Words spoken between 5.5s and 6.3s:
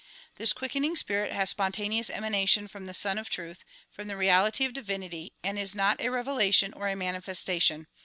is not a